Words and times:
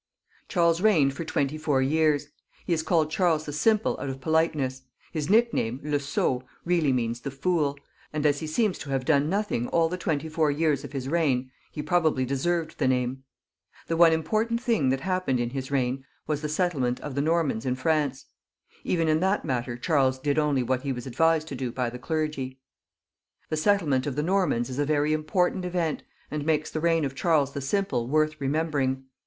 Charles 0.47 0.81
reigned 0.81 1.13
for 1.13 1.23
twenty 1.23 1.59
four 1.59 1.79
years. 1.79 2.29
He 2.65 2.73
is 2.73 2.81
called 2.81 3.11
^Charles 3.11 3.45
the 3.45 3.53
Simple 3.53 3.99
out 3.99 4.09
of 4.09 4.19
politeness; 4.19 4.81
his 5.11 5.29
nickname, 5.29 5.79
Le 5.83 5.99
Sot, 5.99 6.43
really 6.65 6.91
means 6.91 7.21
the 7.21 7.29
Fool, 7.29 7.77
and 8.11 8.25
as 8.25 8.39
he 8.39 8.47
seems 8.47 8.79
to 8.79 8.89
have 8.89 9.05
done 9.05 9.29
nothing 9.29 9.67
all 9.67 9.89
the 9.89 9.99
twenty 9.99 10.27
four 10.27 10.49
years 10.49 10.83
of 10.83 10.91
his 10.91 11.07
reign, 11.07 11.51
he 11.71 11.83
prob 11.83 12.07
ably 12.07 12.25
deserved 12.25 12.79
the 12.79 12.87
name. 12.87 13.23
The 13.85 13.95
one 13.95 14.11
important 14.11 14.59
thing 14.59 14.89
that 14.89 15.01
happened 15.01 15.39
in 15.39 15.51
his 15.51 15.69
reign 15.69 16.03
was 16.25 16.41
the 16.41 16.49
settlement 16.49 16.99
of 17.01 17.13
the 17.13 17.21
Normans 17.21 17.65
54 17.65 17.83
THE 17.91 17.95
LAST 17.95 17.95
CARLOVINGIAN 17.95 18.09
KINGS. 18.09 18.73
[CH. 18.73 18.79
in 18.79 18.81
Prance. 18.81 18.89
Even 18.95 19.07
in 19.07 19.19
that 19.19 19.45
matter 19.45 19.77
Charles 19.77 20.17
did 20.17 20.39
only 20.39 20.63
what 20.63 20.81
he 20.81 20.91
was 20.91 21.05
advised 21.05 21.47
to 21.49 21.55
do 21.55 21.71
by 21.71 21.91
the 21.91 21.99
clergy. 21.99 22.59
The 23.49 23.55
settlement 23.57 24.07
of 24.07 24.15
the 24.15 24.23
Normans 24.23 24.67
is 24.71 24.79
a 24.79 24.83
very 24.85 25.13
important 25.13 25.63
event, 25.63 26.01
and 26.31 26.43
makes 26.43 26.71
the 26.71 26.79
reign 26.79 27.05
of 27.05 27.13
Charles* 27.13 27.51
the 27.53 27.61
Simple 27.61 28.07
worth 28.07 28.41
remembering. 28.41 29.03